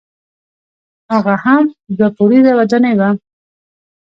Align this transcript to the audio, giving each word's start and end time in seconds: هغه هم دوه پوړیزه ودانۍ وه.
هغه 1.13 1.35
هم 1.43 1.63
دوه 1.97 2.09
پوړیزه 2.15 2.51
ودانۍ 2.59 2.93
وه. 2.99 3.09